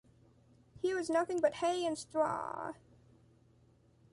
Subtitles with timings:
[0.81, 2.73] Here is nothing but hay and straw.